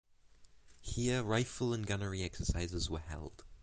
[0.79, 3.43] Here rifle and gunnery exercises were held.